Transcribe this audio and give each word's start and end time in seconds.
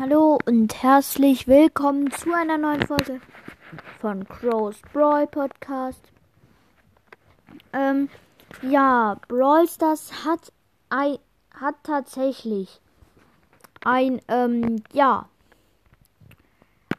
Hallo 0.00 0.38
und 0.46 0.80
herzlich 0.80 1.48
willkommen 1.48 2.08
zu 2.12 2.32
einer 2.32 2.56
neuen 2.56 2.86
Folge 2.86 3.20
von 4.00 4.28
Crow's 4.28 4.80
Brawl 4.92 5.26
Podcast. 5.26 6.12
Ähm, 7.72 8.08
ja, 8.62 9.16
Brawl 9.26 9.66
Stars 9.66 10.24
hat 10.24 10.52
ein, 10.88 11.18
hat 11.50 11.74
tatsächlich 11.82 12.80
ein, 13.84 14.22
ähm, 14.28 14.84
ja, 14.92 15.28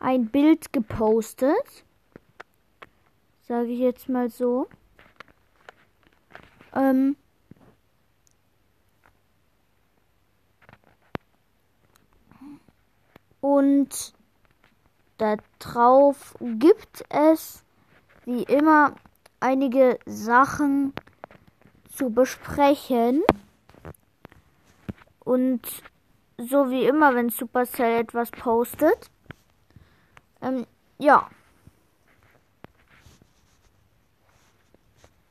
ein 0.02 0.28
Bild 0.28 0.74
gepostet. 0.74 1.86
Sage 3.48 3.70
ich 3.70 3.80
jetzt 3.80 4.10
mal 4.10 4.30
so. 4.30 4.68
Ähm, 6.76 7.16
Und 13.80 14.14
darauf 15.18 16.36
gibt 16.42 17.06
es 17.08 17.64
wie 18.26 18.44
immer 18.44 18.94
einige 19.40 20.00
Sachen 20.06 20.92
zu 21.94 22.10
besprechen. 22.10 23.24
Und 25.22 25.62
so 26.38 26.70
wie 26.70 26.84
immer, 26.84 27.16
wenn 27.16 27.30
Supercell 27.30 28.02
etwas 28.02 28.32
postet. 28.32 29.10
Ähm, 30.42 30.66
ja. 30.98 31.30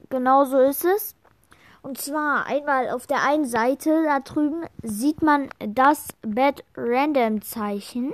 Genau 0.08 0.46
so 0.46 0.58
ist 0.58 0.86
es. 0.86 1.14
Und 1.82 1.98
zwar 1.98 2.46
einmal 2.46 2.90
auf 2.90 3.06
der 3.06 3.22
einen 3.22 3.46
Seite 3.46 4.02
da 4.04 4.20
drüben 4.20 4.66
sieht 4.82 5.22
man 5.22 5.48
das 5.58 6.08
Bad 6.22 6.64
Random 6.76 7.40
Zeichen 7.40 8.12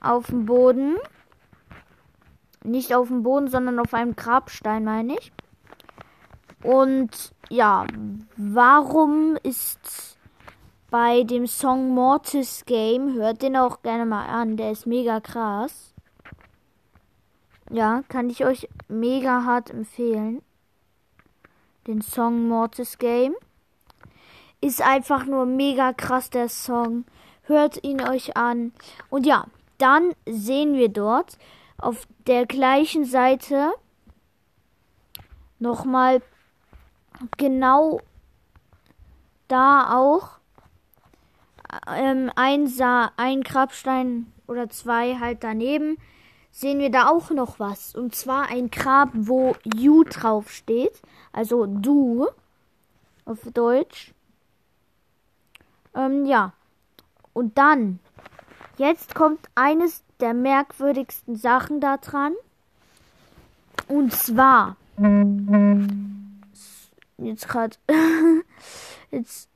auf 0.00 0.26
dem 0.26 0.46
Boden. 0.46 0.96
Nicht 2.64 2.94
auf 2.94 3.08
dem 3.08 3.22
Boden, 3.22 3.48
sondern 3.48 3.78
auf 3.78 3.94
einem 3.94 4.16
Grabstein, 4.16 4.84
meine 4.84 5.14
ich. 5.18 5.32
Und 6.62 7.32
ja, 7.48 7.86
warum 8.36 9.36
ist 9.42 10.18
bei 10.90 11.22
dem 11.22 11.46
Song 11.46 11.94
Mortis 11.94 12.64
Game, 12.64 13.14
hört 13.14 13.42
den 13.42 13.56
auch 13.56 13.82
gerne 13.82 14.06
mal 14.06 14.26
an, 14.26 14.56
der 14.56 14.72
ist 14.72 14.86
mega 14.86 15.20
krass. 15.20 15.94
Ja, 17.70 18.02
kann 18.08 18.30
ich 18.30 18.44
euch 18.44 18.68
mega 18.88 19.44
hart 19.44 19.70
empfehlen 19.70 20.42
den 21.88 22.02
Song 22.02 22.46
Mortis 22.48 22.98
Game. 22.98 23.34
Ist 24.60 24.82
einfach 24.82 25.24
nur 25.24 25.46
mega 25.46 25.92
krass 25.92 26.30
der 26.30 26.48
Song. 26.48 27.04
Hört 27.42 27.82
ihn 27.82 28.02
euch 28.02 28.36
an. 28.36 28.72
Und 29.08 29.26
ja, 29.26 29.46
dann 29.78 30.12
sehen 30.26 30.74
wir 30.74 30.88
dort 30.88 31.38
auf 31.78 32.06
der 32.26 32.46
gleichen 32.46 33.04
Seite 33.04 33.72
nochmal 35.58 36.22
genau 37.36 38.00
da 39.48 39.96
auch 39.96 40.38
ähm, 41.94 42.30
ein, 42.36 42.72
ein 43.16 43.42
Grabstein 43.42 44.32
oder 44.46 44.68
zwei 44.68 45.18
halt 45.18 45.42
daneben 45.42 45.98
sehen 46.50 46.80
wir 46.80 46.90
da 46.90 47.08
auch 47.08 47.30
noch 47.30 47.60
was. 47.60 47.94
Und 47.94 48.14
zwar 48.14 48.48
ein 48.48 48.70
Grab, 48.70 49.10
wo 49.12 49.54
You 49.64 50.04
drauf 50.04 50.50
steht. 50.50 51.00
Also 51.32 51.66
du 51.66 52.26
auf 53.24 53.38
Deutsch. 53.54 54.12
Ähm, 55.94 56.24
ja. 56.24 56.52
Und 57.32 57.58
dann, 57.58 58.00
jetzt 58.78 59.14
kommt 59.14 59.48
eines 59.54 60.02
der 60.20 60.34
merkwürdigsten 60.34 61.36
Sachen 61.36 61.80
da 61.80 61.96
dran. 61.96 62.34
Und 63.86 64.12
zwar, 64.12 64.76
jetzt 67.18 67.48
gerade, 67.48 67.76
jetzt 69.10 69.48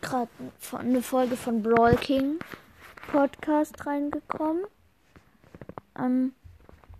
gerade 0.00 0.30
eine 0.78 1.02
Folge 1.02 1.36
von 1.36 1.62
Brawl 1.62 1.96
King 1.96 2.38
Podcast 3.10 3.86
reingekommen. 3.86 4.64
Ähm, 5.98 6.32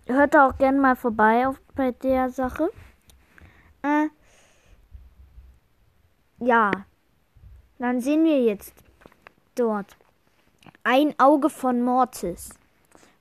hört 0.07 0.33
da 0.33 0.49
auch 0.49 0.57
gerne 0.57 0.79
mal 0.79 0.95
vorbei 0.95 1.47
auf, 1.47 1.59
bei 1.75 1.91
der 1.91 2.29
Sache. 2.29 2.69
Äh, 3.81 4.07
ja, 6.39 6.71
dann 7.79 8.01
sehen 8.01 8.25
wir 8.25 8.43
jetzt 8.43 8.73
dort 9.55 9.97
ein 10.83 11.13
Auge 11.19 11.49
von 11.49 11.81
Mortis. 11.81 12.49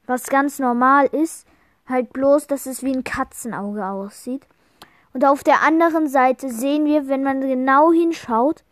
Was 0.06 0.24
ganz 0.24 0.58
normal 0.58 1.06
ist, 1.06 1.46
halt 1.86 2.12
bloß, 2.12 2.46
dass 2.46 2.66
es 2.66 2.82
wie 2.82 2.94
ein 2.94 3.04
Katzenauge 3.04 3.84
aussieht. 3.86 4.46
Und 5.12 5.24
auf 5.24 5.44
der 5.44 5.62
anderen 5.62 6.08
Seite 6.08 6.50
sehen 6.50 6.86
wir, 6.86 7.08
wenn 7.08 7.22
man 7.22 7.40
genau 7.40 7.92
hinschaut, 7.92 8.64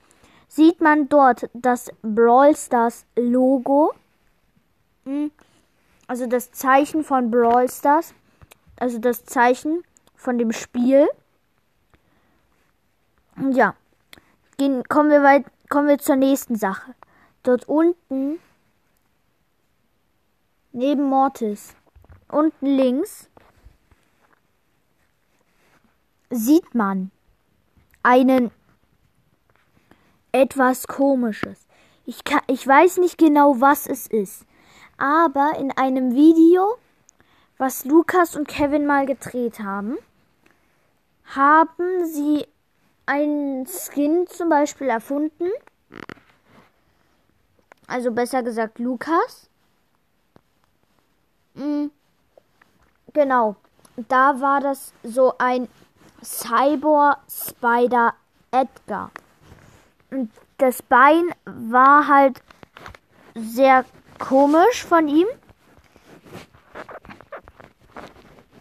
sieht 0.48 0.80
man 0.80 1.08
dort 1.08 1.48
das 1.52 1.90
Brawl 2.02 2.56
Stars 2.56 3.04
Logo. 3.16 3.92
Hm 5.04 5.30
also 6.10 6.26
das 6.26 6.50
Zeichen 6.50 7.04
von 7.04 7.30
Brawl 7.30 7.70
Stars, 7.70 8.14
also 8.80 8.98
das 8.98 9.24
Zeichen 9.26 9.84
von 10.16 10.38
dem 10.38 10.50
Spiel. 10.50 11.08
Ja, 13.52 13.76
gehen, 14.56 14.82
kommen 14.88 15.08
wir 15.08 15.22
weit, 15.22 15.44
kommen 15.68 15.86
wir 15.86 15.98
zur 15.98 16.16
nächsten 16.16 16.56
Sache. 16.56 16.96
Dort 17.44 17.68
unten 17.68 18.40
neben 20.72 21.04
Mortis, 21.04 21.74
unten 22.28 22.66
links 22.66 23.28
sieht 26.30 26.74
man 26.74 27.10
einen 28.02 28.50
etwas 30.32 30.86
komisches. 30.86 31.66
Ich, 32.06 32.24
kann, 32.24 32.42
ich 32.46 32.66
weiß 32.66 32.98
nicht 32.98 33.18
genau, 33.18 33.60
was 33.60 33.86
es 33.86 34.06
ist 34.06 34.46
aber 35.00 35.54
in 35.58 35.72
einem 35.72 36.14
Video, 36.14 36.76
was 37.56 37.86
Lukas 37.86 38.36
und 38.36 38.46
Kevin 38.46 38.86
mal 38.86 39.06
gedreht 39.06 39.58
haben, 39.60 39.96
haben 41.24 42.04
sie 42.04 42.46
einen 43.06 43.66
Skin 43.66 44.26
zum 44.28 44.50
Beispiel 44.50 44.88
erfunden. 44.88 45.48
Also 47.86 48.12
besser 48.12 48.42
gesagt 48.42 48.78
Lukas. 48.78 49.49
Mhm. 51.54 51.90
Genau. 53.12 53.56
Da 54.08 54.40
war 54.40 54.60
das 54.60 54.92
so 55.02 55.34
ein 55.38 55.68
Cyber 56.22 57.18
Spider 57.28 58.14
Edgar. 58.50 59.10
Und 60.10 60.30
das 60.58 60.82
Bein 60.82 61.34
war 61.44 62.06
halt 62.08 62.42
sehr 63.34 63.84
komisch 64.18 64.84
von 64.84 65.08
ihm. 65.08 65.26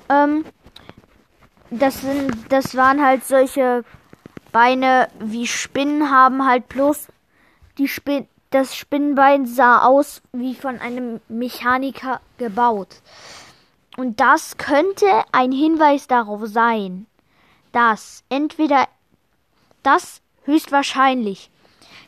Ähm, 0.09 0.45
das 1.69 2.01
sind, 2.01 2.51
das 2.51 2.75
waren 2.75 3.03
halt 3.03 3.25
solche 3.25 3.83
Beine 4.51 5.09
wie 5.19 5.45
Spinnen 5.45 6.09
haben 6.09 6.45
halt 6.45 6.67
bloß 6.69 7.07
die 7.77 7.88
Spin 7.88 8.27
das 8.50 8.76
Spinnenbein 8.76 9.46
sah 9.46 9.84
aus 9.84 10.22
wie 10.32 10.56
von 10.56 10.80
einem 10.80 11.22
Mechaniker 11.28 12.22
gebaut. 12.38 13.02
Und 13.98 14.20
das 14.20 14.58
könnte 14.58 15.24
ein 15.32 15.52
Hinweis 15.52 16.08
darauf 16.08 16.42
sein, 16.46 17.06
dass 17.72 18.24
entweder 18.30 18.88
das 19.84 20.22
höchstwahrscheinlich 20.44 21.52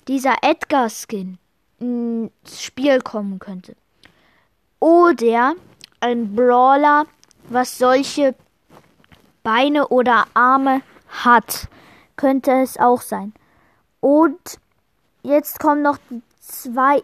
dieser 0.08 0.36
Edgar 0.42 0.90
Skin 0.90 1.38
ins 1.80 2.62
Spiel 2.62 3.02
kommen 3.02 3.40
könnte. 3.40 3.76
Oder 4.80 5.56
ein 6.00 6.36
Brawler, 6.36 7.06
was 7.50 7.78
solche 7.78 8.34
Beine 9.44 9.88
oder 9.90 10.26
Arme 10.34 10.82
hat, 11.10 11.68
könnte 12.16 12.52
es 12.52 12.78
auch 12.78 13.02
sein. 13.02 13.34
Und 14.00 14.60
jetzt 15.24 15.60
kommen 15.60 15.82
noch 15.82 15.98
die 16.10 16.22
zwei 16.40 17.04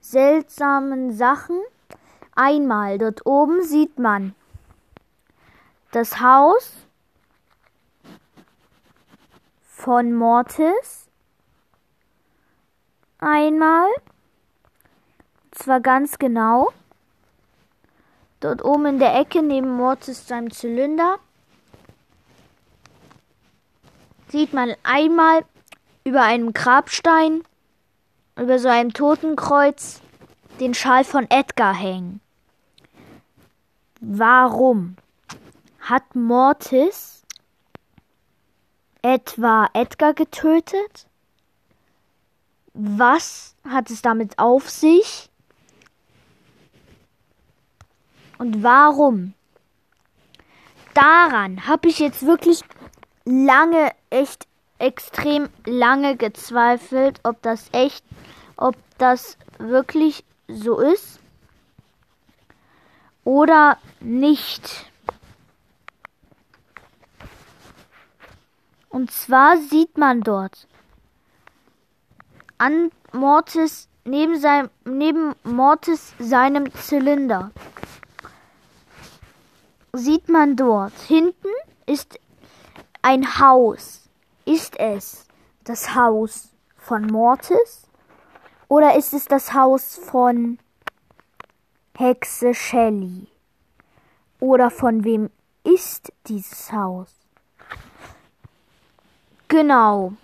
seltsamen 0.00 1.12
Sachen. 1.12 1.60
Einmal 2.34 2.98
dort 2.98 3.26
oben 3.26 3.62
sieht 3.62 3.98
man 3.98 4.34
das 5.92 6.20
Haus 6.20 6.72
von 9.62 10.12
Mortis 10.14 11.08
einmal. 13.18 13.88
Zwar 15.50 15.80
ganz 15.80 16.18
genau. 16.18 16.72
Dort 18.40 18.64
oben 18.64 18.86
in 18.86 18.98
der 18.98 19.14
Ecke 19.18 19.42
neben 19.42 19.76
Mortis 19.76 20.26
seinem 20.26 20.50
Zylinder 20.50 21.18
sieht 24.28 24.52
man 24.52 24.74
einmal 24.82 25.44
über 26.10 26.22
einem 26.24 26.52
Grabstein, 26.52 27.44
über 28.34 28.58
so 28.58 28.66
einem 28.66 28.92
Totenkreuz, 28.92 30.00
den 30.58 30.74
Schal 30.74 31.04
von 31.04 31.30
Edgar 31.30 31.72
hängen. 31.72 32.20
Warum? 34.00 34.96
Hat 35.78 36.16
Mortis 36.16 37.22
etwa 39.02 39.68
Edgar 39.72 40.12
getötet? 40.14 41.06
Was 42.74 43.54
hat 43.62 43.88
es 43.88 44.02
damit 44.02 44.36
auf 44.36 44.68
sich? 44.68 45.30
Und 48.38 48.64
warum? 48.64 49.34
Daran 50.92 51.68
habe 51.68 51.86
ich 51.86 52.00
jetzt 52.00 52.26
wirklich 52.26 52.62
lange, 53.24 53.92
echt 54.10 54.49
extrem 54.80 55.48
lange 55.64 56.16
gezweifelt, 56.16 57.20
ob 57.22 57.40
das 57.42 57.68
echt, 57.72 58.04
ob 58.56 58.76
das 58.98 59.36
wirklich 59.58 60.24
so 60.48 60.78
ist 60.78 61.20
oder 63.24 63.78
nicht. 64.00 64.90
Und 68.88 69.12
zwar 69.12 69.56
sieht 69.56 69.96
man 69.96 70.22
dort 70.22 70.66
an 72.58 72.90
Mortis 73.12 73.88
neben 74.04 74.38
seinem 74.38 74.70
neben 74.84 75.34
Mortis 75.44 76.14
seinem 76.18 76.72
Zylinder 76.74 77.52
sieht 79.92 80.28
man 80.28 80.56
dort 80.56 80.98
hinten 81.08 81.48
ist 81.86 82.18
ein 83.02 83.38
Haus. 83.38 83.99
Ist 84.50 84.80
es 84.80 85.28
das 85.62 85.94
Haus 85.94 86.48
von 86.76 87.06
Mortis 87.06 87.86
oder 88.66 88.96
ist 88.96 89.12
es 89.12 89.26
das 89.26 89.54
Haus 89.54 89.94
von 89.94 90.58
Hexe 91.96 92.52
Shelley? 92.52 93.28
Oder 94.40 94.72
von 94.72 95.04
wem 95.04 95.30
ist 95.62 96.12
dieses 96.26 96.72
Haus? 96.72 97.14
Genau. 99.46 100.14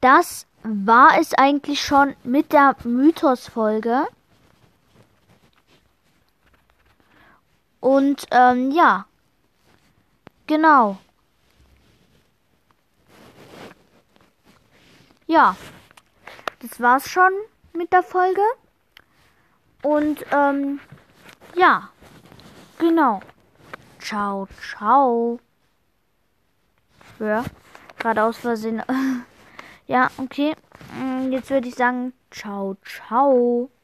Das 0.00 0.46
war 0.62 1.18
es 1.20 1.34
eigentlich 1.34 1.82
schon 1.82 2.16
mit 2.24 2.54
der 2.54 2.74
Mythos-Folge. 2.84 4.06
Und 7.80 8.26
ähm, 8.30 8.70
ja, 8.70 9.04
genau. 10.46 10.98
Ja, 15.26 15.56
das 16.60 16.80
war's 16.80 17.08
schon 17.08 17.32
mit 17.72 17.92
der 17.92 18.02
Folge. 18.02 18.42
Und 19.82 20.24
ähm, 20.30 20.78
ja, 21.56 21.90
genau. 22.78 23.20
Ciao, 23.98 24.46
ciao. 24.60 25.40
Ja, 27.18 27.44
gerade 27.98 28.22
aus 28.22 28.36
Versehen. 28.38 28.82
ja, 29.86 30.10
okay. 30.18 30.54
Mm, 31.00 31.32
jetzt 31.32 31.50
würde 31.50 31.68
ich 31.68 31.74
sagen, 31.74 32.12
ciao, 32.30 32.76
ciao. 32.84 33.70